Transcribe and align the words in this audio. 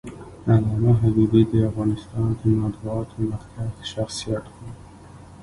علامه 0.53 0.91
حبيبي 1.01 1.41
د 1.47 1.53
افغانستان 1.69 2.27
د 2.39 2.41
مطبوعاتو 2.61 3.15
مخکښ 3.31 3.71
شخصیت 3.93 4.45
و. 4.49 4.55